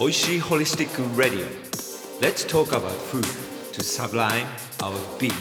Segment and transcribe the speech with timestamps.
[0.00, 3.24] おいしいホリスティック・ラディオ Let's talk about food
[3.72, 4.46] to sublime
[4.78, 5.32] our being.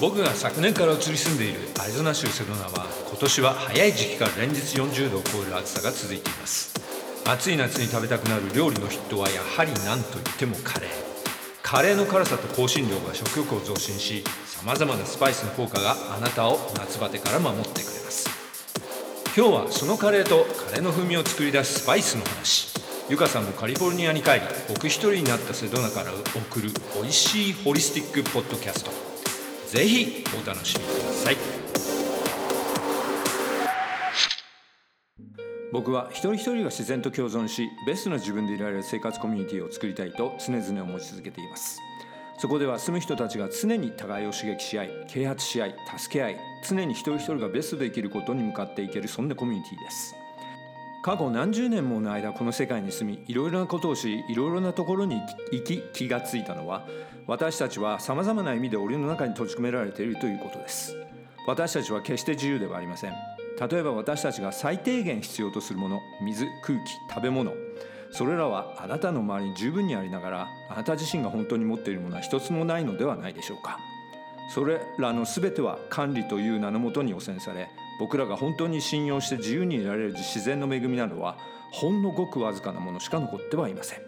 [0.00, 6.74] 僕が昨年から移り住んでいるアリゾナ州セドナは今年は早い時期から連日40度を超える暑さが続いています。
[7.24, 10.90] 暑い夏に食べたくなる料理の筆頭はやはり何といってもカレー。
[11.62, 18.28] カレーの辛さと香辛料が食欲を増進しさまざまなスパイスの効果があなたを夏バテから守ってくれます。
[19.36, 22.73] 今日はそのカレーとカレーの風味を作り出すスパイスの話。
[23.06, 28.90] ゆかさんもカリフォルニアに帰り僕一人になったセドナから送る美味しいホリスティックポッドキャスト。
[29.68, 31.36] ぜひお楽しみください。
[35.70, 41.78] 僕は一人一人が自然と共存しベストな自分でいられる生活コミュニティを作りたいと常々思い続けています。
[42.38, 50.14] そこでは住む人たちが常に互いを刺激し合い啓発し合い助け合い常に一人一人がベストで生きることに向かっていけるそんなコミュニティです。
[51.04, 55.20] 過去何十年もの間この世界に住みいろいろなことをしいろいろなところに
[55.52, 56.86] 行き気がついたのは
[57.26, 60.96] 私たちはさまざまな意味で檻の中に閉じ込められているということです。
[61.46, 63.12] 私たちは決して自由ではありません。
[63.70, 67.52] 例えば私たちが最低限必要とするもの水空気食べ物。
[68.10, 73.78] それらはあなたの周りに十分にありながらあなた自身が本当に持っているものは一つもないのではないでしょうか。
[74.54, 77.68] それらの全ては管理という名のもとに汚染され
[77.98, 81.38] 僕らが本当に信用して自由にいられる自然の恵みなどは
[81.70, 83.98] ほんのごくわずかなものしか残ってはいません。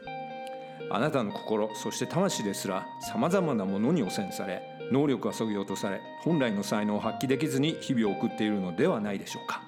[0.90, 4.62] あなたの心そして魂ですらさまざまなものに汚染され
[4.92, 9.62] 能力がそぎ落とされ本来の才能を発揮できずに日々を送っているのではないでしょうか。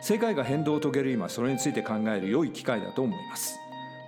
[0.00, 3.58] 世界が変動を遂げる今それについて考える良い機会だと思います。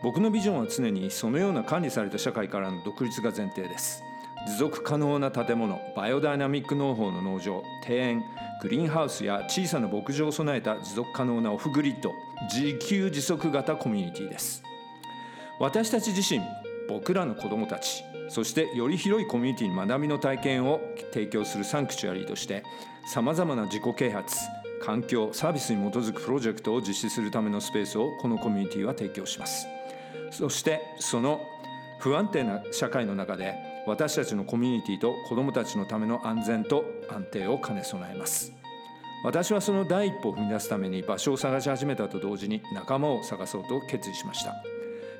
[0.02, 4.02] 僕のビジョンは常にそのような管理された社会からの独立が前提です。
[4.46, 8.24] 持続可能な建物バイオダイナミック農法の農場庭園
[8.62, 12.12] グリーンハウスや小さな牧場を備えた持続可能なオフグリッド
[12.52, 14.62] 自給自足型コミュニティです。
[15.58, 16.40] 私たち自身
[16.88, 20.80] 僕らの子どもたちそしてより広いコミュニティに学びの体験を
[21.12, 22.64] 提供するサンクチュアリーとして
[23.06, 24.36] さまざまな自己啓発
[24.82, 29.66] 環境サービスに基づくプロジェクトを実施するためのスペースをこのコミュニティは提供します。
[30.30, 31.40] そしてその
[31.98, 38.52] 不安定な社会の中で私たちのコミュニティと子どもたちのための安全と安定を兼ね備えます。
[39.22, 44.54] 私はその第一歩を踏み出すために場所を探し始めたと同時に仲間を探そうと決意しました。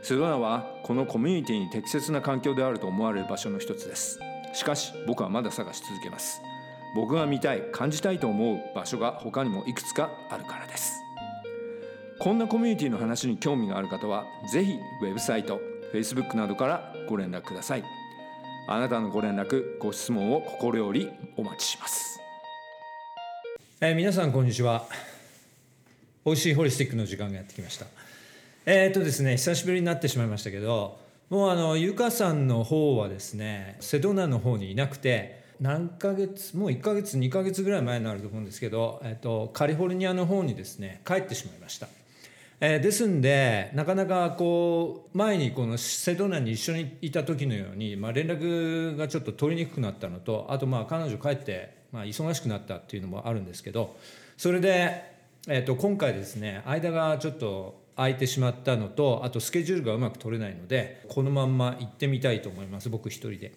[0.03, 4.19] セドナはこのコミュニティに適切な環境であると思われる場所の一つです。
[4.54, 6.41] しかし僕はまだ探し続けます。
[6.94, 11.00] 僕が見たい感じたいと思う場所が他にもいくつかあるからです。
[12.19, 14.72] こんなコミュニティの話に興味がある方はぜひ
[15.03, 15.60] ウェブサイト
[15.92, 17.84] Facebook などからご連絡ください。
[18.72, 22.20] あなたのご連絡ご質問を心よりお待ちします。
[23.81, 24.86] えー、皆さんこんにちは。
[26.25, 27.86] 美味しいホリスティックの時間がやってきました。
[28.66, 41.88] えー、っとですね久しぶりになってしまいましたけどもうあのゆかさんの方はですねセドナの方にいなくて何ヶ月もう1ヶ月2ヶ月ぐらい前になると思うんですけど、えっと、カリフォルニアの方にですね帰ってしまいました。
[42.62, 53.97] えー、ですんでなかなかこう前にこのセドナに一緒にいた時のように、まあ、連絡がちょっと取りにくくなったのとあとまあ彼女帰って、まあ、忙しくなったっていうのもあるんですけど
[54.37, 55.03] それで、
[55.48, 63.53] えー、と今回ですね間がちょっと空いてしまったのとあとスケジュールがうまく取れないのでこのまんま行ってみたいと思います僕一人で。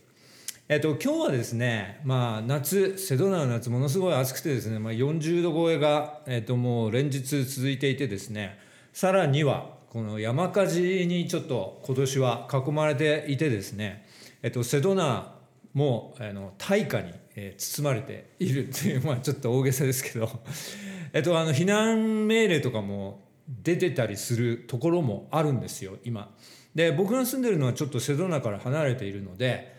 [0.69, 8.57] えっと、今日はですね、まあ、夏セドナの夏ものすごい暑くてですね、まあ、40度超えが、えっと、もう連日続いていてですね
[8.93, 14.07] さらにはこの山火事にちょっと今年は囲まれていてですね、
[14.43, 15.33] えっと、セドナ
[15.73, 17.11] もあの大火に、
[17.57, 20.29] 包まれているっていう、 まあ、ちょっと大げさですけど、
[21.11, 23.21] えっと、あの避難命令とかも
[23.63, 26.31] 出てたりするところもあるんですよ今。
[26.75, 29.73] で僕が住んでるのはちょっとセドナから離れているので、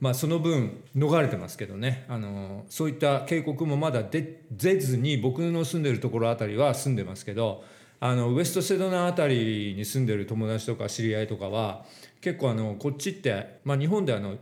[0.00, 7.62] まあ、その分逃れてますけどねあのそういった警告もまだ出ずに僕の住んでるところあたりは住んでますけど
[8.00, 11.84] あのウエストセドナ辺りに住んでる友達とか知り合いとかは
[12.22, 14.36] 結構あのこっちって、まあ、日本であの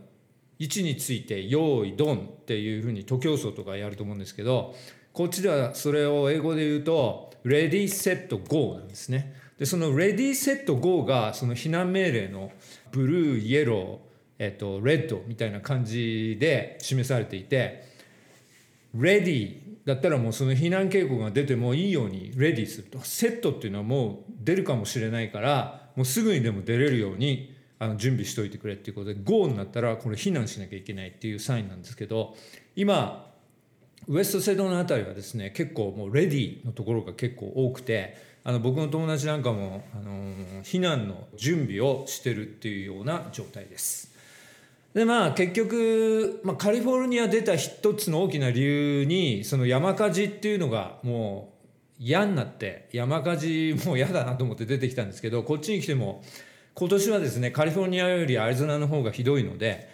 [0.57, 4.75] 位置について「用意ドン」っていうふうに徒競走とかやると思うんですけど
[5.11, 9.35] こっちではそれを英語で言うと「レディーセットゴー」なんですね。
[9.57, 12.51] でその「レディーセットゴー」がその避難命令の
[12.91, 14.09] ブルーイエロー
[14.39, 17.83] えっと、レッドみたいな感じで示されていて
[18.95, 19.57] 「レディー」
[19.89, 32.35] だったらもうその避難警告が出てもいいようにレディーするとセットっていうのはもう出るかもしれないからもうすぐにでも出れるようにあの準備しといてくれっていうことで GO になったらこれ避難しなきゃいけないっていうサインなんですけど
[32.75, 33.31] 今
[34.07, 40.33] ウエストセドナ辺りはですね結構もうレディーのところが結構多くてあの僕の友達なんかも、あの
[40.63, 44.08] 避難の準備をしてるっていうような状態です。
[44.93, 51.53] でまあ結局、まあ、カリフォルニア出た一つの大きな理由にその山火事っていうのがも
[51.99, 56.23] う嫌になって山火事 もう嫌だなと思って出てきたんですけどこっちに来ても
[56.73, 59.89] 今年はですねカリフォルニアよりアリゾナの方がひどいので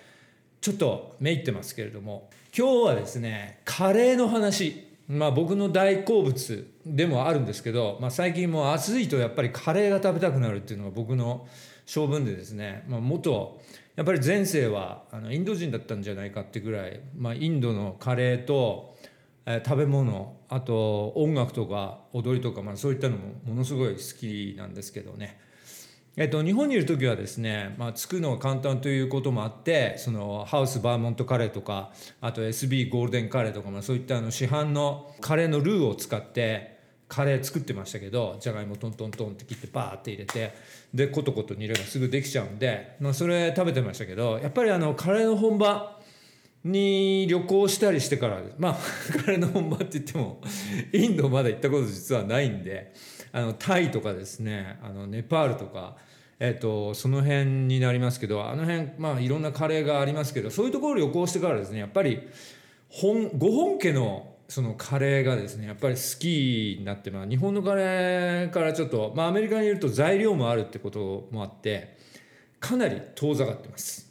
[0.62, 4.86] ちょっとめいってますけれども今日はですねカレーの話。
[5.08, 11.48] まあ僕の大好物でもあるんですけど、まあ、最近もう暑いとやっぱりカレーが食べたくなるっていうのが僕の
[11.86, 13.62] 性分でですね、まあ、元
[13.96, 18.98] やっぱり前世はあのインド人だったんじゃないかってぐらい、まあ、インドのカレーと、
[19.46, 25.40] えー、食べ物あと音楽とか踊りとか、まあ、そういったのもものすごい好きなんですけどね。
[26.18, 31.92] えっと、日本にいる時はですね、まあ、作るのが簡単ということもあってそのハウスバーモントカレーとか
[32.22, 36.75] あと SB ゴールデンカレーとか、まあ、そういったあの市販のカレーのルーを使って
[37.08, 40.54] カレー作ってましたけどじゃがいもトントントンって切ってバーって入れて
[40.94, 46.00] でコトコト煮ればすぐできちゃうんで、まあ、それ食べてましたけどやっぱりあのカレーの本場
[46.64, 48.78] に旅行したりしてからまあ
[49.24, 50.42] カレーの本場って言っても
[50.94, 52.94] インドまだ行ったこと実はないんで
[53.32, 55.98] あのタイとかですねあのネパールとか
[56.38, 62.28] えっと、その辺になりますけどあの辺まあいろんなカレーがありますけどそういうところ旅行してからですねやっぱり
[62.90, 71.98] 本ご本家のそのカレーがですねやっぱり好きになって、まあ、日本のカレーからちょっと、まあ、アメリカにいると材料もあるってこともあって
[72.60, 74.06] かなり遠ざかってます。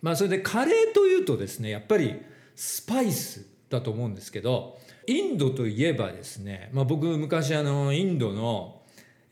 [0.00, 2.22] まあ、それでカレーというとですねやっぱり
[2.54, 8.82] スパイスだと思うんですけどインドといえばですね、まあ、僕昔あのインドの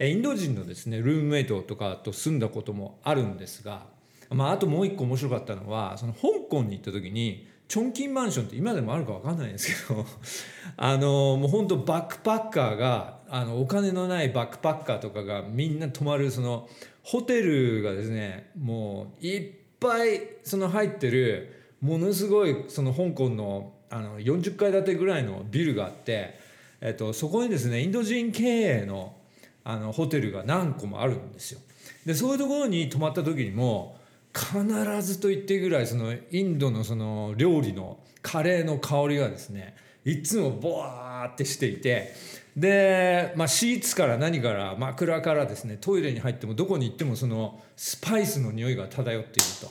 [0.01, 3.87] インド人のですねルームメイトとかと住んだこともあるんですが、
[4.31, 6.21] まあ、あともう一個面白かったのはその香
[6.51, 10.07] 港に行った時にチョンキンマンションって今でもあるか分かんないんですけど
[10.77, 16.69] あのもう本当バックパッカーがあのお金のないバックパッカーとかがみんな泊まるその
[17.03, 26.39] ホテルがですねもういっぱいその入ってるものすごいその香港のあの40階建てぐらいのビルがあって、
[26.81, 29.15] えっと、そこにですねインド人経営の
[29.63, 31.61] あのホテルが何個もあるんですよ。
[32.05, 33.96] でそういうところに泊まった時にも
[34.37, 39.75] 必ずと言っていいぐらいそのインドのその料理のカレーの香りがですね
[40.05, 42.13] いつもボワーってしていて
[42.57, 49.71] で、まあ、シーツから何から枕からですねトイレに入ってもどこに行ってもそのスパイスの匂いが漂っていると、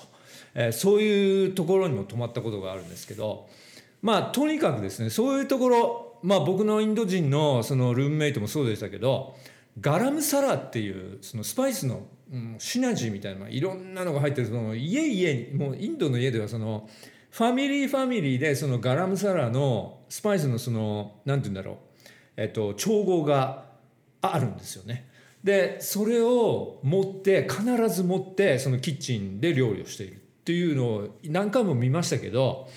[0.55, 3.47] えー、そういうところにも泊まったことがあるんですけど
[4.01, 9.35] まあとにかくですねそういうところまあ僕のインド人のそのルームメイトもそうでしたけど
[9.79, 16.89] ガラムサラっていうそのスパイスの、うん、シナジーみたいないろんなのが入ってるその家々にもうインドの家ではその
[17.31, 21.75] ファミリーファミリーでそのガラムサラのスパイスのその何て言うんだろう
[22.37, 23.65] えっと調合が
[24.21, 25.09] あるんですよね。
[25.43, 32.67] でそれを持って必ず持ってそのキッチンで料理をしているっていうのを何回も見ましたけど、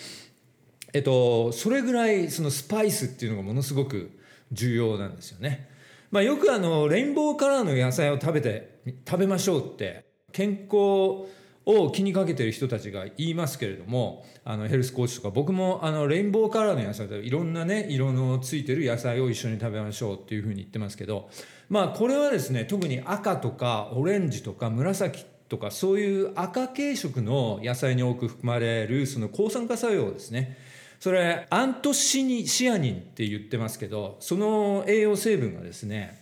[0.93, 4.11] えっと、それぐらいそのスパイスっていうのがものすごく
[4.53, 5.69] 重要なんですよね。
[6.11, 11.29] まあ、よくあのレインボーカラーの野菜を食べて食べましょうって健康
[11.67, 21.29] を気にかけてる人たちが言いますけれどもあのヘルスコーチとか僕もあのレインボーカラーの野菜でいろんなね色のついてる野菜を一緒に食べましょうっていうふうに言ってますけど
[21.69, 30.57] まあこれはですね特に赤とかオレンジとか紫とかそういう赤系色の野菜に多く含まれるその抗酸化作用ですね
[31.01, 36.21] それアントシニシアニンって言ってますけどその栄養成分がですね、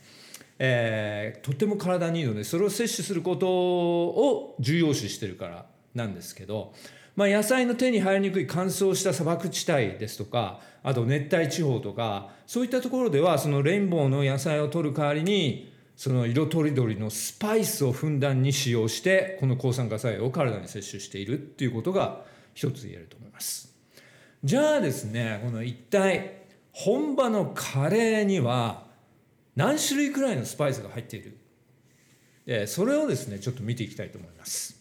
[0.58, 6.74] えー、とても体にいいのでそれを摂取することを重要視してるからなんですけど、
[7.14, 23.75] まあ、野菜の手に入りにくい乾燥した砂漠地帯ですとかあと熱帯地方とかそういったところではそのレインボーの野菜を取る代わりにその色とりどりのスパイスをふんだんに使用してこの抗酸化作用を体に摂取しているっていうことが一つ言えると思います。
[24.44, 28.84] じゃあですねこの一体本場のカレーには
[29.56, 31.38] 何種類くらいのスパイスが入っている？
[32.44, 34.76] でそれをですねちょっと見ていきたいと思います。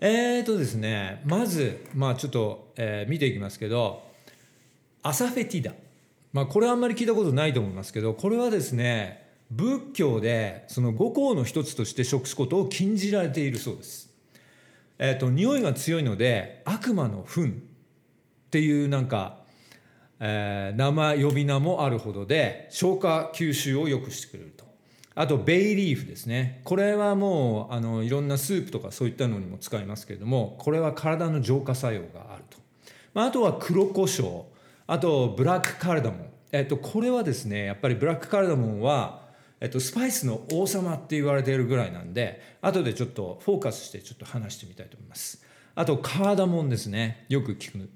[0.00, 4.02] えーとですねまずまあちょっと、えー、見ていきますけど
[5.02, 5.72] アサフェティダ。
[6.32, 14.10] まあこれはあんまり聞いたことないと思いますけどこれはですね仏教でその五香の一つとして食すことを禁じられているそうです。
[14.98, 17.62] えっ、ー、と匂いが強いので悪魔の糞。
[18.46, 19.38] っていうなんか、
[20.20, 24.64] えー、名前呼び名もあるほどで消化吸収を良くしてくれると。
[25.14, 26.60] あとベイリーフですね。
[26.64, 32.58] これはもうあのいろんなスープとかそういったのにも使いますけれどもこれは体の浄化作用があると、
[33.14, 34.44] まあ、あとは黒胡椒。
[34.86, 39.22] あとブラックカルダモン、えっと、これはですねやっぱりブラックカルダモンは、
[39.60, 45.42] えっと、スパイスの王様って言われているぐらいなんで後でちょっとフォーカスしてちょっと話してみたいと思います。
[45.74, 47.26] あとカーダモンですね。
[47.28, 47.90] よく聞く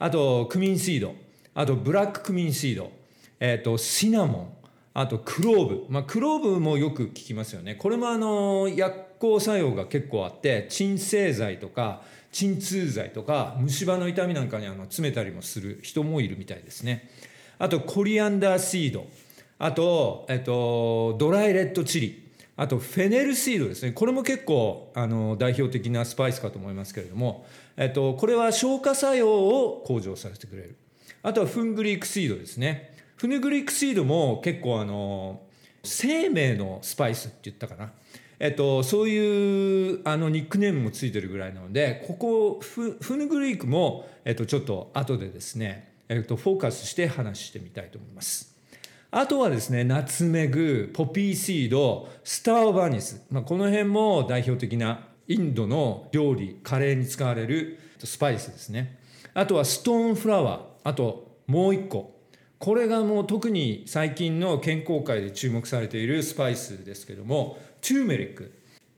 [0.00, 1.14] あとクミンシード。
[1.54, 2.90] あとブラッククミンシード、
[3.38, 4.48] えっと、シナモン。
[4.94, 7.74] あとクローブ、まあ、クローブもよく聞きますよね。
[7.74, 12.02] これもあの薬効作用が結構あって鎮静剤とか
[12.32, 17.10] 鎮痛剤とか虫歯の痛みなんかにあの詰めたりもする人もいるみたいですね。
[17.58, 19.06] あとコリアンダーシード。
[19.58, 22.30] あと、えっと、ドライレッドチリ。
[22.56, 23.92] あとフェネルシードですね。
[23.92, 27.46] これも結構あの代表的なスパイスかと思いますけれども、
[27.76, 30.76] えっと、これは消化作用を向上させてくれる。
[31.22, 32.94] あとはフングリークシードですね。
[33.16, 35.42] フヌグリックシードも結構あの
[35.82, 37.92] 生命のスパイスって言ったかな。
[38.38, 48.56] えっと、そういうあのニックネームもついてるぐらいなのでここフフヌグリークも、えっと、ちょっと後でですね、えっと、フォーカスして話してみたいと思います。
[49.10, 58.98] あとはですねナツメグポピーシードスターバニス、まあ、この辺も代表的なインドの料理カレーに使われるスパイスですね。
[59.32, 60.62] あとはストーンフラワー。
[60.82, 62.18] あともう一個。
[62.58, 68.52] これがもう特に最近の健康界で注目されているスパイスですけどもチューメリック、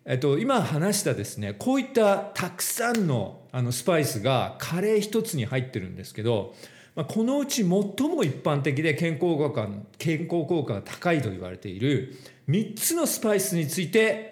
[0.05, 6.55] えっと、今話したですねこういったたくさんのあのスパイスがカレー一つに入ってるんですけど、
[6.97, 7.85] まあ、このうち最も
[8.25, 12.17] 一般的で健康効果健康効果が高いと言われている
[12.49, 14.32] 3つのスパイスについて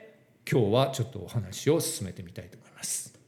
[0.50, 3.18] 今日はちょっとお話を進めてみたいと思います。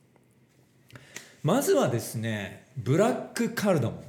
[1.43, 4.05] まずはですねブラックカルダモン。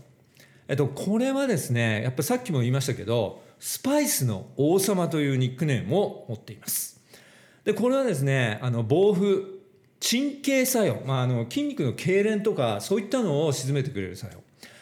[0.68, 7.02] えっと、これはですねやっぱさっきも言いましたけどスパイスの王様というニックネームを持っています。
[7.64, 9.62] でこれはですねあの防腐
[10.00, 14.42] 鎮静作用、まあ、あの筋肉の痙攣とかそういったのを鎮めてくれる作用。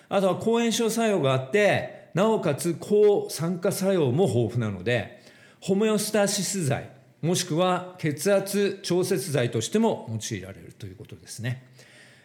[0.09, 5.21] あとは抗炎症作用があってなおかつ抗酸化作用も豊富なので
[5.61, 7.00] ホメオスタシス剤。
[7.21, 11.67] もしくは血圧調節剤としても用いられるということですね。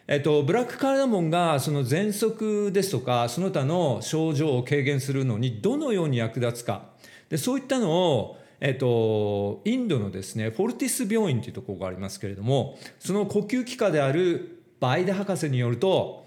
[0.07, 6.85] えっと、ブラックカルダモンがその喘息ですとかその他の症状を軽減するのにどのように役立つか
[7.27, 16.25] でそういったのを、えっと、インドのですねフォルティス病院というところがありますけれどもその呼吸器科であるバイダ博士によると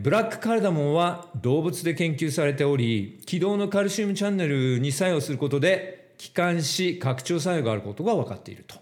[0.00, 8.76] ブラックカルダモンは動物で研究されており気道のカルシウムチャンネルに作用することで気管支拡張作用があることが分かっていると。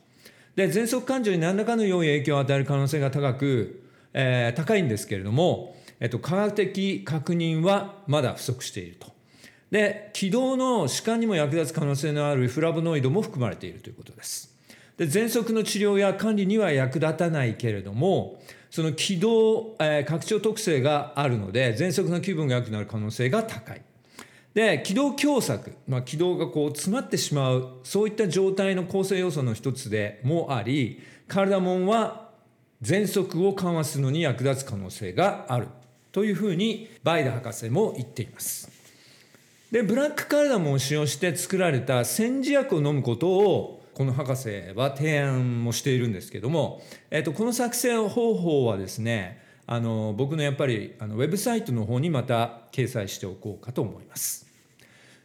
[0.57, 3.87] で喘息患者に何らかの良い影響を与える可能性が高く
[4.19, 9.15] えー、高いんですけれども、えっと、科学的確認はまだ不足していると。
[9.71, 14.55] で気道の弛緩にも役立つ可能性のあるフラボノイドも含まれているということです。
[14.97, 18.41] で喘息の治療や管理には役立たないけれども
[18.71, 23.83] その気道、えー、拡張特性があるので喘息の気分が良くなる可能性が高い。
[24.57, 32.31] で気道狭窄、まあ、気道がこう詰まってしまうそういった状態の構成要素の一つでもありカルダモンは
[32.83, 35.69] 喘息を緩和するのに役立つ可能性がある
[36.11, 38.71] というふうにバイダ博士も言っています。
[39.71, 54.46] でブラックカルダモンを使用して作られた煎じ薬を飲むことをこの博士は提案もしているんですけども、えっと、この作成方法はですねあの僕のやっぱりあのウェブサイトの方にまた掲載しておこうかと思います。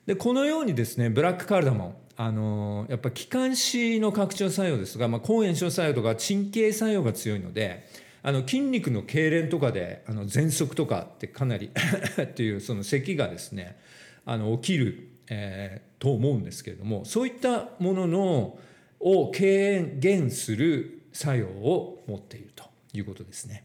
[0.05, 7.87] でこのようにですねブラックカルダモンあのやっぱ気管支の拡張作用ですが、まあ、抗炎症作用とか鎮静作用が強いので
[8.23, 11.71] あの筋肉の痙攣とかであの喘息とかってかなり
[12.21, 13.77] っていうその咳がですね
[14.25, 18.59] あの起きる、えー、と思うんですけれどもそういったものの
[18.99, 23.63] を軽減する作用を持っているということですね。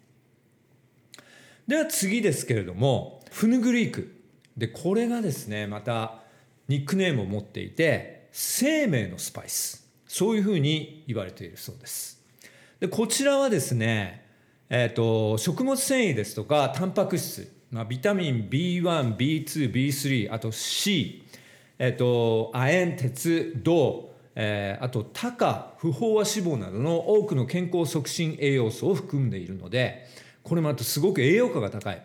[1.69, 4.13] では次ですけれどもフヌグリーク
[4.57, 6.23] でこれがですねまた
[6.69, 9.87] ニックネームを持っていて生命のスパイス。
[10.07, 12.25] そういうふうに言われているそうです。
[12.81, 14.25] でこちらはですね、
[14.69, 21.25] えーと、食物繊維ですとかタンパク質、まあ、ビタミン B1B2B3 あと C、
[21.79, 30.07] えーと、亜鉛鉄銅えー、あとタカ不飽和脂肪などの多くの健康促進栄養素を含んでいるので
[30.43, 32.03] これもあとすごく栄養価が高い、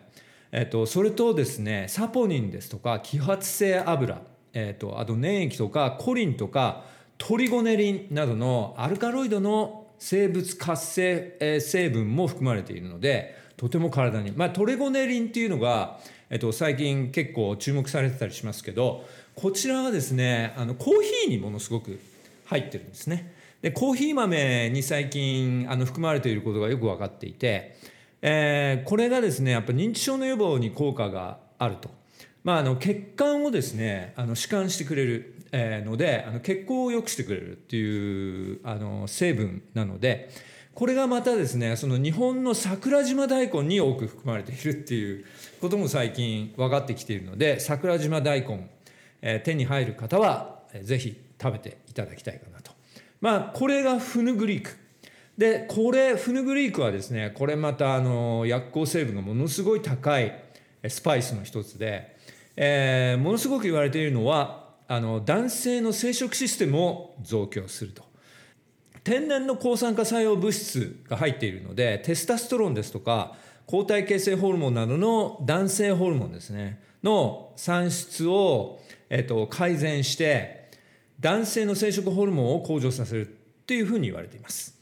[0.50, 4.22] えーとそれとですねサポニンですとか揮発性油
[4.54, 6.84] えーと、あと粘液とかコリンとか
[7.18, 19.04] トリゴネリンなどのアルカロイドの生物活性、えー、成分も含まれているのでとても体に、まあ、トリゴネリンっていうのが、えーと、最近結構注目されてたりしますけど
[19.36, 22.00] こちらはですねあのコーヒーにものすごく
[22.46, 23.32] 入ってるんですね。
[23.62, 27.76] でコーヒー豆に最近あの含まれていることがよく分かっていて、
[28.20, 32.01] えー、これがですねやっぱ認知症の予防に効果があると。
[32.44, 40.30] まあ、あの血管をですねあの弛緩してくれる、のであの血行を良くしてくれるっていうあの成分なので
[40.74, 45.26] これがまたですねその日本の桜島大根に多く含まれているっていう
[45.60, 48.70] ことも最近分かってきているので桜島大根、
[49.20, 52.72] えー、手に入る方は是非食べていただきたいかなと。
[53.20, 54.70] まあこれがフヌグリーク
[55.36, 60.32] でこれフヌグリークはですねこれまたあの薬効成分がものすごい高い
[60.88, 62.11] スパイスの一つで
[62.56, 68.04] えー、ものすごく言われているのはあの男性の生殖システムを増強すると。
[69.04, 73.34] 天然の抗酸化作用物質が入っているのでテスタストロンですとか
[73.66, 78.80] 抗体形成ホルモンなどの男性ホルモンですねの産出を、
[79.10, 80.70] えっと、改善して
[81.18, 83.30] 男性の生殖ホルモンを向上させるっ
[83.64, 84.78] ていうふうに言われています。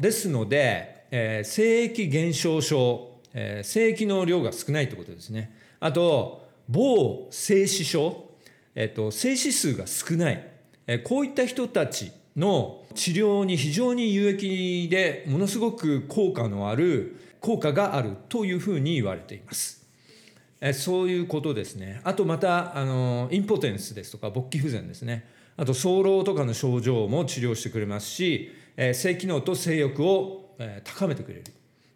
[0.00, 5.54] ですので、えー、精液減少症、えー、精液の量が少ないってことですね。
[5.80, 8.30] あと某精子症、
[8.74, 10.48] えっと、精子数が少ない、
[10.86, 19.82] えこういった人たちの治療に非常に有益でものすごく効果のある効果があるというふうに言われています。
[20.60, 22.00] えそういうことですね。
[22.04, 25.26] あとまたあのインポテンスですとか勃起不全ですね。
[25.56, 31.44] あと早漏とかの症状も治療してくれますし、え性機能と性欲を、え高めてくれる。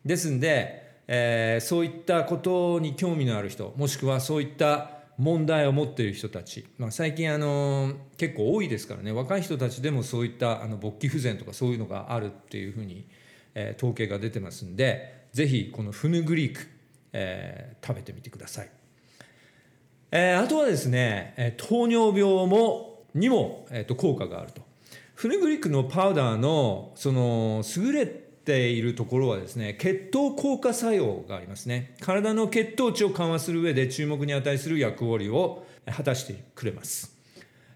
[0.04, 9.12] ですんでえー、そういったことに興味のある人もしくはそういった問題を持っている人たち、まあ、最近あの結構多いですからね。
[9.12, 13.08] 若い人たちでもそういったあの勃起不全とかそういうのがあるっていうふうに、
[13.54, 16.60] えー、統計が出てますんでぜひこのフヌグリーク、
[17.12, 18.70] えー、食べてみてください、
[20.10, 24.62] えー、あとはですね糖尿病もにも、えー、と効果があると。
[25.14, 31.94] フヌグリークのパウダーのその優れているところはですね血糖効果作用がありますね。
[32.00, 37.14] 体の血糖値を緩和する上で注目に値する役割を果たしてくれます。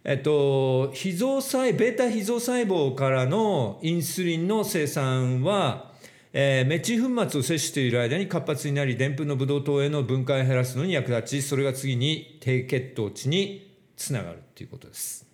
[0.05, 5.93] えっと、脾臓細ベータ脾臓細胞からのインスリンの生産は、
[6.33, 15.27] えー、メチ粉末を摂取している間に活発になりでんぷんのブドウ糖への分解を減らすのに役立ちそれが次に低血糖値につながるということです。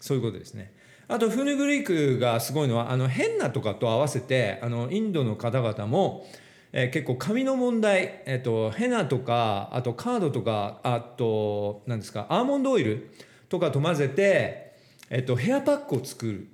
[0.00, 0.72] そういうことですね。
[1.08, 6.26] あとフヌグリークがすごいのはあのヘンナとかと合わせてあのインドの方々も、
[6.72, 13.10] えー、結構髪の問題、えーと、ヘナとかあとカードとかあと何ですかアーモンドオイル
[13.48, 14.74] とかと混ぜて、
[15.08, 16.48] えーと、ヘアパックを作る。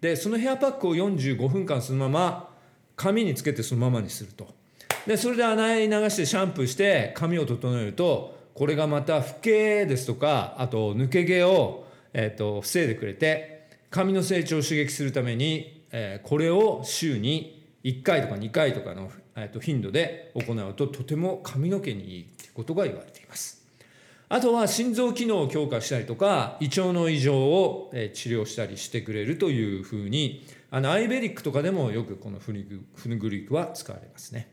[0.00, 2.50] でそのヘアパックを45分間そのまま
[2.94, 4.54] 髪につけてそのままにすると。
[5.04, 13.55] でそれで洗い流してシャンプーして髪を整えるとこれがまた老けですとかあと抜け毛を、えーと防いでくれて
[13.96, 23.64] 髪の成長を刺激するために、えー、これを週に1回とか2回とかの、えー、と頻度で行うととても髪の毛にいいってことが言われています。
[24.28, 34.50] あとは心臓機能を強化したりとか胃腸の異常を治療したりしてくれるというふうにあのアイベリックとかでもよくこのフヌグリークは使われますね。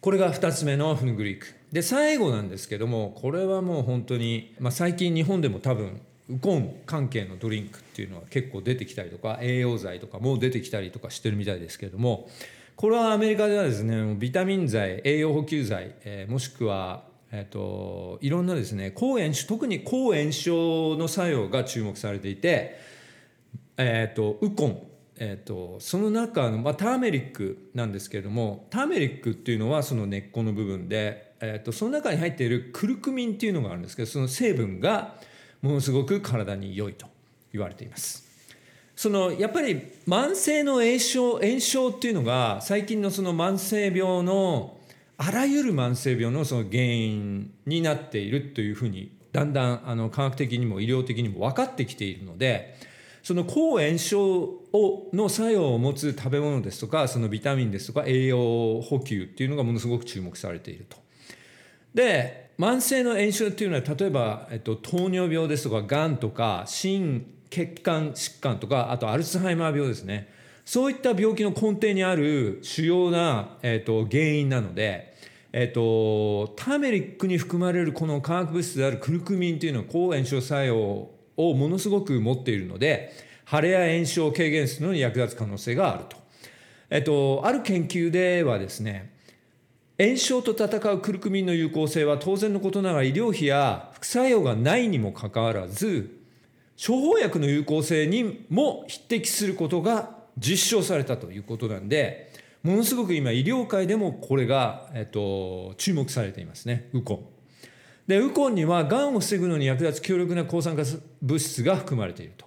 [0.00, 1.46] これが2つ目のフヌグリーク。
[1.72, 12.28] で最後なんですけどもこれはもう本当に、まあ、最近日本でも多分ウコン関係のドリンクっていうのは結構出てきたりとか栄養剤とかも出てきたりとかしてるみたいですけれども
[12.76, 22.78] これはアメリカではですねビタミン剤栄養補給剤、えー、もしくはえーと、いろんなですね抗炎症特に抗炎症の作用が注目されていて、
[23.76, 35.16] えーと、ウコン、えーと、その中の、まあ、ターメリックなんですけれどもターメリックっていうのはその根っこの部分で、えー、とその中に入っているクルクミンっていうのがあるんですけどその成分が
[35.64, 37.06] ものすごく体に良いと
[37.50, 38.22] 言われています。
[38.94, 44.76] そのやっぱり慢性の炎症炎症っていうのが最近のその慢性病の
[45.16, 52.76] あらゆる慢性病のその原因になっているというふうにだんだんあの科学的にも医療的にも分かってきているので
[53.22, 60.98] その抗炎症をの作用を持つ食べ物ですとかそのビタミンですとか栄養補給っていうのがものすごく注目されていると。
[61.94, 70.32] で慢性の炎症っていうのは例えば、えっと、糖尿病ですとかがんとか心血管疾患とかあとアルツハイマー病ですね
[70.64, 75.14] そういった病気の根底にある主要な、えっと、原因なので、
[75.52, 83.12] えっと、ターメリックに含まれるこの化学物質であるクルクミンというのは抗炎症作用をものすごく持っているので
[83.50, 86.16] 腫れや炎症を軽減するのに役立つ可能性があると。
[86.90, 89.13] えっと、ある研究ではですね
[89.98, 96.20] 炎症と戦うクルクミンの有効性は当然のことながら医療費や副作用がないにもかかわらず
[96.76, 102.32] 処方薬の有効性にも匹敵することが実証されたということなんで
[102.64, 107.26] ものすごく今医療界でもこれが、えっと、注目されていますねウコン。
[108.08, 110.82] でウコンにはがんを防ぐのに役立つ強力な抗酸化
[111.22, 112.46] 物質が含まれていると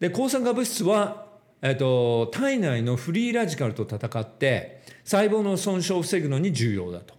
[0.00, 1.26] で抗酸化物質は、
[1.62, 7.14] えっと、体内のフリーラジカルと戦って細胞の損傷を防ぐのに重要だと。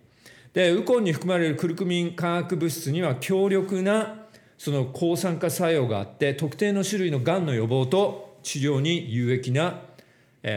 [0.54, 4.26] でウコンに含まれるクルクミン化学物質には強力な
[4.58, 9.82] その抗酸化作用があって特定の種類のがんの予防と治療に有益な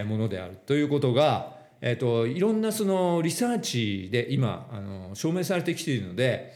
[0.06, 0.58] ものである。
[0.66, 6.54] ということが、えーと、いろんなそのリサーチで今あの証明されてきているので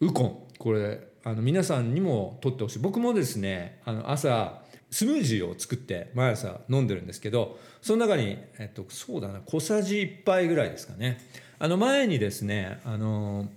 [0.00, 2.78] ウコンこれあの皆さんにも取ってほしい。
[2.80, 11.20] 僕もですねあの朝スムージーを作って毎朝飲んでるんですけどその中に、えっと、そうだな小さじ1杯ぐらいですかね。
[11.58, 13.48] あの前にですねあの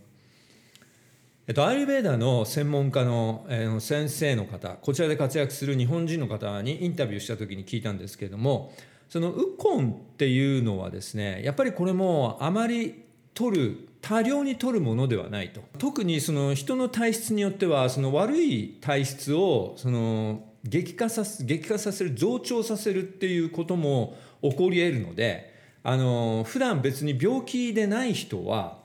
[1.45, 8.73] えっと、アイルベーダーの専門家の、えー、先生の方こちらで活躍する日本人の方にインタビューした時に聞いたんですけれども
[9.09, 15.61] そのウコンっていうのはですねやっぱりこれもあまり取る多量に取るものではないと。
[15.79, 28.81] 特にその人の体質によってはその悪い体質をその激化さす激化させる増長させるっていうことも起こり得るのであの普段別に病気でない人は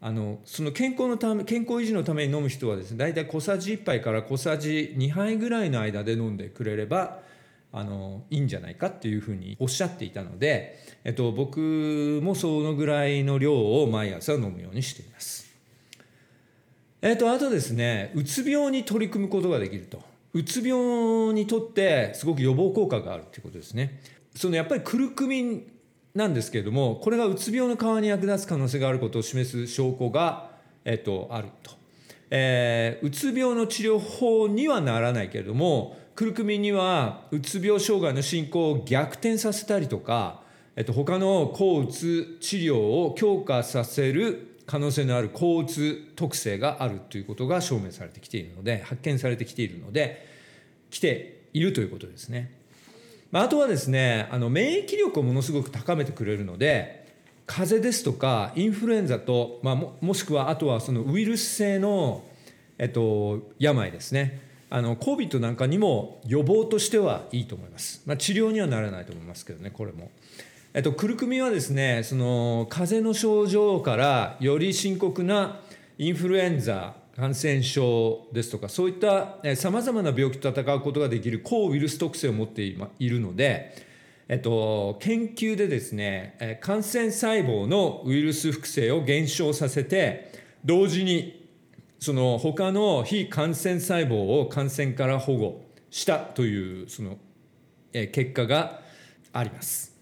[0.00, 7.20] あのその健康のため健康維持のために飲む人はですね大体小さじ1杯から小さじ2杯ぐらいの間で飲んでくれれば
[7.72, 15.48] あのいいんじゃないかっていうふうにおっしゃっていたので、えっと、僕もそのぐらいの量を毎朝飲むようにしています。
[17.00, 24.00] えっと、あとですねうつ病に取り組むことができるとうつ病にとってすごく予防効果があるっていうことですね。
[24.34, 25.72] そのやっぱりクルクミン
[26.14, 30.50] なんですけれどもこれがうつ病の緩和に役立つ可能性があることを示す証拠が、
[30.84, 31.72] えっと、あると、
[32.30, 40.42] えー、うつ病の治療法にはならないけれどもクルクミンにはうつ病障害の進行を逆転させたりとか、
[40.74, 50.28] えっと、他の抗うつ治療を強化させる可能性のある抗うつ特性があるということが証明されてきているので発見されてきているので
[50.90, 52.52] 来ているということですね。
[53.32, 57.06] まあ、あとはですねあの免疫力をものすごく高めてくれるので
[57.46, 62.22] 風邪ですとかインフルエンザと、まあ、ももしくはあとはそのウイルス性の、
[62.76, 70.10] えっと、病ですねあの COVID なんかにも予防としてはいいと思います、まあ、治療にはならないと思いますけどねこれも。
[70.74, 75.60] えっと、クルクミはですねその風邪の症状からより深刻な
[75.96, 83.74] インフルエンザ感染症ですとかそういったさまざまな病気と戦うことができる抗ウイルス特性を持っているので、
[84.28, 90.32] えっと、研究でですね感染細胞のウイルス複製を減少させて
[90.64, 91.48] 同時に
[91.98, 97.16] その他の非感染細胞を感染から保護したというその
[97.92, 98.82] 結果が
[99.32, 99.97] あります。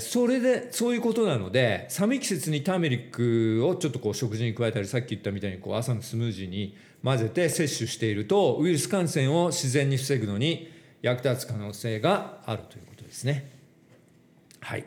[0.00, 13.50] それでそういうことなので寒い季節にターメリックをちょっとこう食事に加えたりさっき言ったみたいにこう朝のスムージーに混ぜて摂取しているとウイルス感染を自然に防ぐのに役立つ可能性があるということですね。
[14.60, 14.84] はい、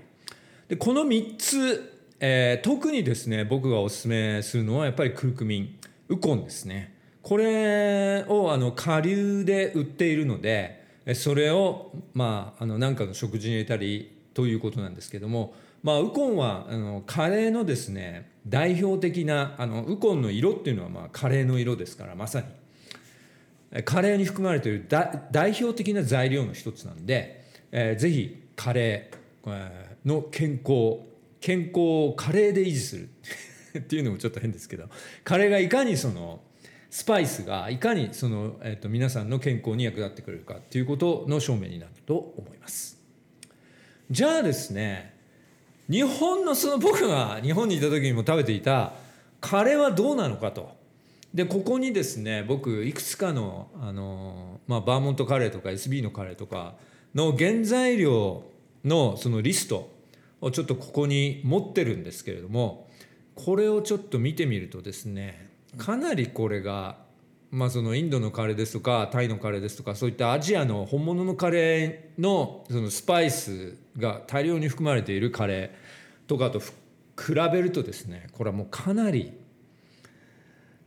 [0.68, 5.76] でこの3つ、えー、特にですね僕がおすすめするのはやっぱりクルクミン
[6.10, 6.96] ウコンですね。
[7.22, 10.84] これをあの下流で売っているので
[11.14, 29.69] それをまああの何かの食事に入れたりということなんですけども、まあ、ウコンはあのカレーのですね代表的なあのウコンの色っていうのはまあカレーの色ですからまさにカレーに含まれている代表的な材料の一つなんで、えー、ぜひカレー
[30.06, 31.00] の健康
[31.41, 33.10] 健康をカレーで維持する
[33.80, 34.88] っていうのもちょっと変ですけど
[35.23, 36.41] カレーがいかにその
[36.91, 42.97] スパイスがいかにその、えー、と皆さんの健康に役立ってくれるかっていうことの証明になると思います。
[44.10, 45.13] じゃあですね
[45.89, 48.93] 日本のその僕が日本にいた時にも食べていた
[49.39, 50.76] カレーはどうなのかと。
[51.34, 56.76] でここにですね僕いくつかのあの、まあ、バーモントカレーとか SB のカレーとか
[57.13, 58.43] の原材料
[58.84, 59.91] のそのリスト
[60.41, 62.88] をちょっとここに持ってるんですけれども
[63.36, 67.06] これをちょっと見てみるとですねかなりこれが
[67.50, 79.34] まあ、そのインドのカレーですとかタイのカレーですとかそういったアジアの本物のカレーのそのスパイスが大量に含まれているカレーとかと比べるとですねこれはもうかなり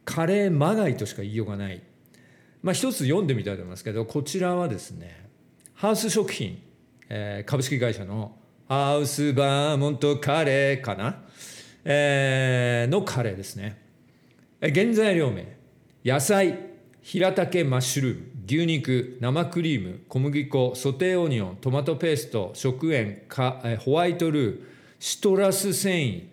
[0.05, 1.83] カレーまがいとしか言いようがない、
[2.63, 5.29] まあ、一つ読んでみたいと思いますけどこちらはですね
[5.75, 6.63] ハウス食品、
[7.09, 8.37] えー、株式会社の
[8.69, 11.25] ハウスバーモントカレーかな、
[11.85, 13.83] えー、のカレーですね。
[14.61, 15.57] 原材料名
[16.05, 16.57] 野菜
[17.03, 18.30] 平竹マッシュルーム。
[18.51, 24.63] 牛肉生クリーム小麦粉ソテーオニオントマトペースト食塩かホワイトルー
[24.99, 26.25] シトラス繊維、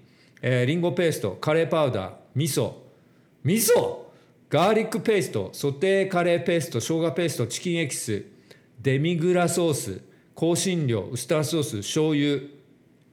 [0.41, 2.73] えー、リンゴペーストカレーパウダー味噌。
[3.43, 3.97] 味噌？
[4.49, 8.25] ガーリックペーストソテーカレーペースト生姜ペーストチキンエキス
[8.81, 10.01] デミグラソース
[10.35, 12.41] 香辛料ウスターソース醤油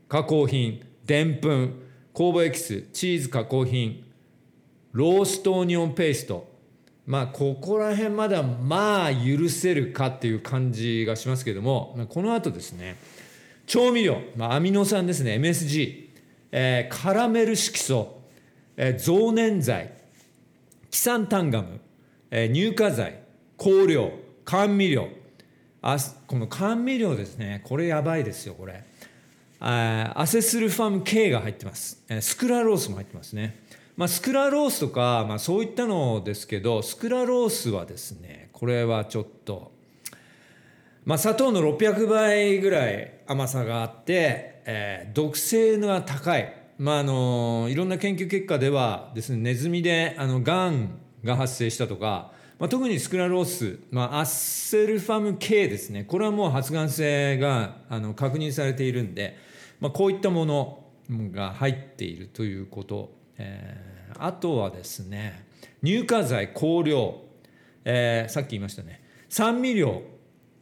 [0.09, 1.83] 加工品でんぷん
[2.15, 4.03] 酵母エキスチーズ加工品
[4.93, 6.54] ローストオニオンペースト。
[7.07, 12.97] まあここら辺まではまあ許せるかっていう感じがしますけどもこの後ですね
[13.67, 16.09] 調味料、まあ、アミノ酸ですね MSG、
[16.53, 18.21] えー、カラメル色素、
[18.77, 19.93] えー、増粘剤
[20.91, 21.81] キサンタンガム、
[22.31, 23.21] えー、乳化剤
[23.59, 24.13] 香料
[24.45, 25.09] 甘味料
[25.83, 28.85] あこの甘味料ですねこれやばいですよこれ。
[29.67, 32.03] アセスルファム K が入ってます。
[32.21, 33.64] スクラロースも入ってますね。
[33.97, 39.71] まあ、スクラロースとか、まあ、そういったのですけどスクラロースはですねこれはちょっと、
[41.05, 56.05] まあ、砂糖の600倍ぐらい甘さがあって、えー、毒性が高い、まあ、あのいろんな研究結果ではですねネズミであのがんが発生したとか、まあ、特にスクラロース、まあ、アッセルファム系ですね。
[56.05, 59.39] これはもう発がん性があの確認されているんで、
[59.81, 60.85] まあ、こういったもの
[61.33, 65.47] が入っているということえー、あとはですね
[65.83, 67.23] 乳化剤香料、
[67.85, 69.03] えー、さっき言いましたね。
[69.29, 70.03] 酸味料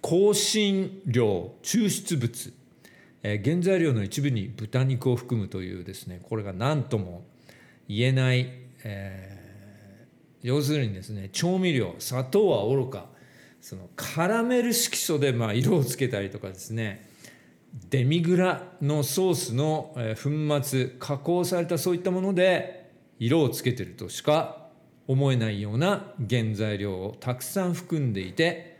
[0.03, 2.53] 香辛料抽出物、
[3.23, 7.25] えー、原材料の一部に豚肉を含むというですねこれが何とも
[7.89, 8.51] 言えない、
[8.83, 13.07] えー、要するにですね調味料砂糖はおろか
[13.61, 17.09] そのカラメル色素でまあ色をつけたりとかですね
[17.91, 24.67] デミグラのソースの粉末加工されたそういったもので色をつけてるとしか
[25.07, 28.79] 思えないような原材料をたくさん含んでいて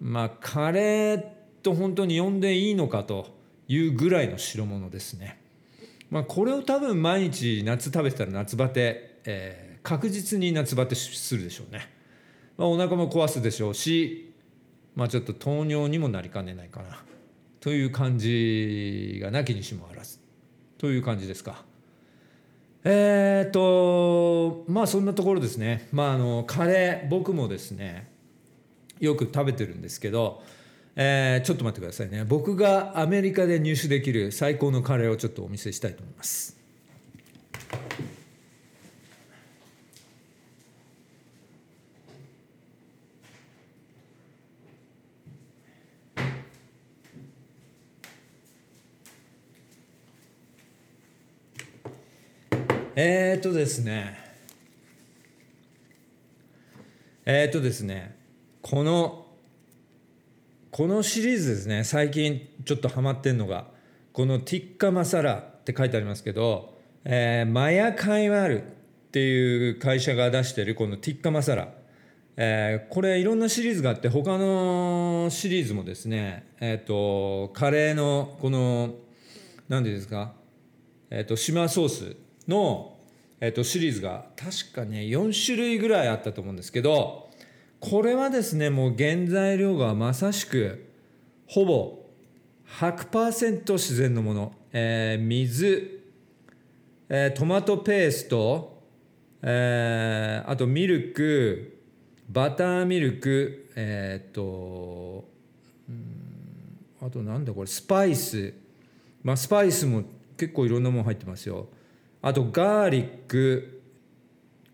[0.00, 1.24] まあカレー
[1.62, 3.34] と本当に呼んでいいのかと
[3.68, 5.40] いうぐらいの代物ですね。
[6.10, 11.88] まあ、これを多分毎日夏食べてたら夏バテ、えー、確実に夏バテするでしょうね。
[12.56, 14.32] まあ、お腹も壊すでしょうし、
[14.94, 17.02] まあ、ちょっと糖尿にもなりかねないかな。
[17.64, 20.18] という感じがなきにしもあらず
[20.76, 21.64] という感じですか。
[22.84, 25.88] えー、っとまあそんなところですね。
[25.90, 28.10] まああのカレー僕もですね
[29.00, 30.42] よく食べてるんですけど、
[30.94, 36.58] えー、ちょっと待ってくださいね僕がアメリカで入手できる最高のカレーをちょっとお見せしたいと思います。
[52.96, 54.16] え、っとですね。
[57.26, 58.16] えー、っとですね。
[58.62, 59.26] この
[60.70, 61.82] このシリーズですね。
[61.82, 63.66] 最近ちょっとハマってんのが
[64.12, 68.66] このティッカマサラって書いてありますけど、えー、マヤカイマルっ
[69.10, 71.68] ていう会社が出してるこのティッカマサラ、
[72.36, 78.94] えー、これいろんなシリーズがあって他のシリーズもですねえっ、とカレーのこの
[79.68, 80.34] 何ていうんですか？
[81.10, 82.23] えっ、と島ソース。
[82.48, 82.96] の、
[83.40, 87.28] えっと、シリーズが確かね4種類ぐらいあったと思うんですけど
[87.80, 90.86] これはですねもう原材料がまさしく
[91.46, 91.98] ほぼ
[92.78, 96.02] 100%自然のもの、えー、水、
[97.08, 98.82] えー、トマトペースト、
[99.42, 101.78] えー、あとミルク
[102.28, 105.24] バターミルクえー、っと
[107.04, 108.54] あとなんだこれスパイス。
[109.22, 110.04] まあスパイスも
[110.38, 111.68] 結構いろんなもの入ってますよ。
[112.26, 113.82] あとガーリック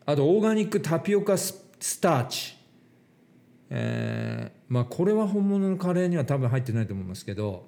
[0.06, 1.52] あとオーガニックタピオカス
[2.00, 2.54] ターチ。
[3.70, 7.66] えー、まあこれは本物のカレーには多分入ってないと思いますけど、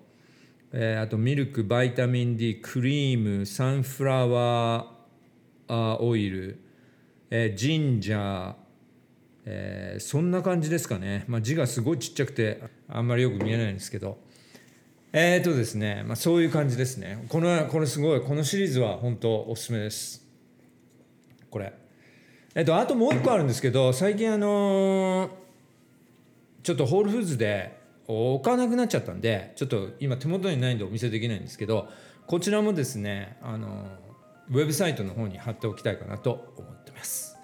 [0.71, 6.61] えー、あとミルクバイタミン D クリームサンフラワーオイル、
[7.31, 8.55] えー、ジンジャー、
[9.47, 14.19] えー、そんな感じですかね、まあ、字がすごいちっちゃくてあんまりよく見えないんですけど。
[15.13, 17.27] えっ、ー、とですね、まあ、そういう感じですね。
[17.29, 20.27] この、これすごい、このシリーズは本当おすすめです。
[21.51, 21.75] これ。
[22.55, 25.31] えっ、ー、と、あともう一個あるんですけど、最近あのー、
[26.63, 31.89] ちょっとホールフーズで置かなくなっちゃったんで、ちょっと今手元にないんでお見せできないんですけど、
[32.27, 33.85] こちらもですね、あの
[34.51, 37.37] ウェブサイトの方に貼っておきたいかなと思ってます。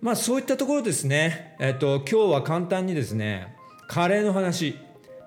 [0.00, 1.56] まあそういったところですね。
[1.58, 3.56] えっ、と、今日は簡単にですね、
[3.88, 4.78] カレーの話、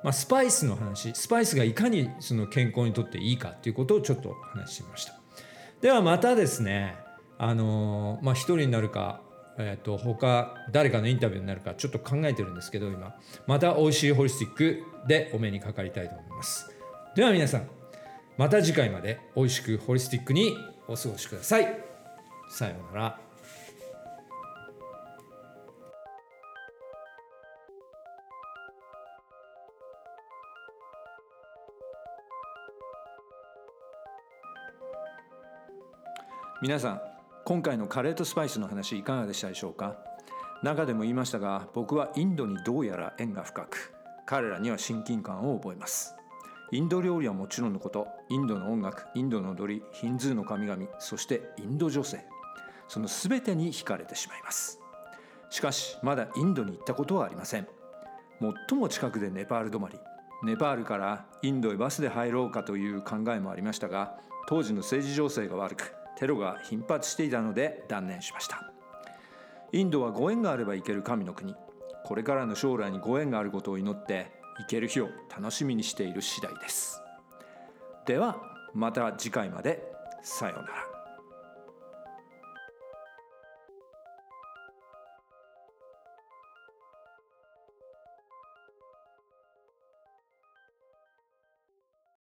[0.04, 5.14] まあ、スパイスの話スパイスがいかにその健康にとっていいかということをちょっと話してみました。
[5.82, 6.96] ではまたですね
[7.38, 9.22] あのまあ一人になるか
[9.58, 13.16] えーと、他誰かのインタビューになるかちょっと考えてるんですけど今。
[13.46, 16.72] また美味しいホリスティックでお目にかかりたいと思います。
[17.16, 17.68] では皆さん
[18.38, 20.56] また次回まで美味しくホリスティックに
[20.88, 21.80] お過ごしください。
[22.50, 23.23] さようなら。
[36.64, 37.02] 皆さん
[37.44, 39.98] 今回のカレーとスパイスの話いかがでしたでしょうか？
[40.64, 43.94] 中でも言いましたが僕はインドにどうやら縁が深く
[44.26, 46.16] 彼らには親近感を覚えます。
[46.72, 52.26] インド料理はもちろんのことインドの音楽インドの踊りヒンズーの神々そしてインド女性
[52.88, 54.80] その全てに惹かれてしまいます。
[55.50, 57.68] しかしまだインドに行ったことはありません。
[58.70, 60.00] 最も近くでネパール止まり
[60.46, 64.16] ネパールからインドへバスで入ろうかという考えもありましたが
[64.48, 68.72] 当時の政治情勢が悪くテロが頻発していたので断念しました。
[69.74, 71.54] インドはご縁があれば行ける神の国。
[72.06, 77.02] これからの将来にご縁があることを祈って行ける日を楽しみにしている次第です。
[78.06, 78.42] では
[78.74, 79.84] また次回まで。
[80.22, 80.93] さようなら。